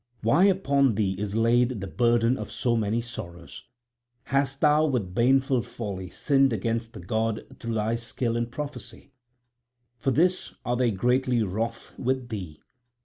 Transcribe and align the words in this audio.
Why 0.23 0.45
upon 0.45 0.95
thee 0.95 1.13
is 1.19 1.35
laid 1.35 1.79
the 1.79 1.85
burden 1.85 2.35
of 2.35 2.51
so 2.51 2.75
many 2.75 3.01
sorrows? 3.03 3.65
Hast 4.23 4.59
thou 4.59 4.83
with 4.87 5.13
baneful 5.13 5.61
folly 5.61 6.09
sinned 6.09 6.51
against 6.51 6.93
the 6.93 6.99
gods 6.99 7.41
through 7.59 7.75
thy 7.75 7.97
skill 7.97 8.35
in 8.35 8.47
prophecy? 8.47 9.11
For 9.99 10.09
this 10.09 10.55
are 10.65 10.75
they 10.75 10.89
greatly 10.89 11.43
wroth 11.43 11.93
with 11.99 12.29
thee? 12.29 12.63